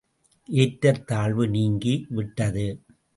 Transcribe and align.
ஏற்றத் 0.49 1.07
தாழ்வு 1.07 1.47
நீங்கி 1.47 2.05
விட்டது. 2.09 2.65